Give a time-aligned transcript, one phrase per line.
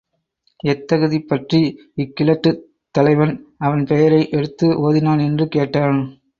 [0.63, 1.59] எத்தகுதி பற்றி
[1.95, 2.63] இக் கிழட்டுத்
[2.95, 3.35] தலைவன்
[3.59, 6.01] அவன் பெயரை எடுத்து ஒதினான் என்று கேட்டான்.